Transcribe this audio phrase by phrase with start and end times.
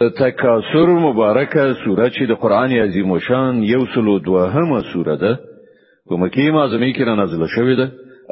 [0.00, 5.32] تکاثر مبارکه سوره چې د قران عظیم شان یو سلو دوهمه سوره ده
[6.08, 7.86] په مکی معظمه کې را نازله شوې ده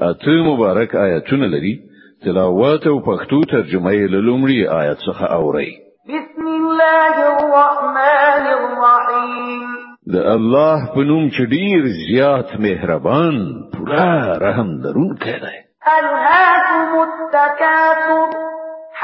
[0.09, 1.77] اته مبارک آیاتونه لري
[2.25, 5.71] تلاوت او پښتو ترجمه یې لومړی آیت څخه اوري
[6.09, 9.65] بسم الله الرحمن الرحیم
[10.13, 13.35] د الله په نوم چې ډیر زیات مهربان
[13.77, 14.11] پورا
[14.41, 15.55] رحم درون کړي
[15.97, 18.55] الهاکم التکاثر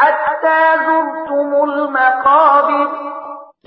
[0.02, 2.86] حتى زرتم المقابر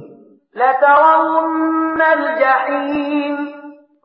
[0.65, 3.37] لترون الجحیم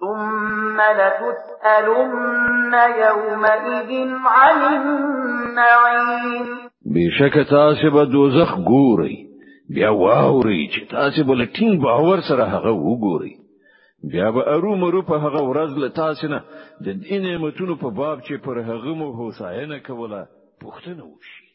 [0.00, 3.92] ثم لتسألن لتسألن يومئذ
[4.26, 9.16] عن النعيم بشک تاسو به دوزخ ګوري
[9.74, 13.34] بیا واوري چې تاسو بل ټینګ باور سره هغه وګوري
[14.12, 16.40] بیا به ارومرو په هغه ورځ له تاسو نه
[16.84, 20.20] د دې نعمتونو په باب چې پر هغه مو هوساینه کوله
[20.60, 21.46] پوښتنه وشي